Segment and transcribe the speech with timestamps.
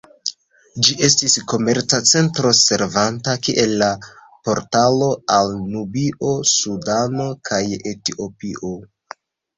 [0.85, 3.89] Ĝi estis komerca centro, servanta kiel la
[4.49, 8.73] portalo al Nubio, Sudano kaj Etiopio.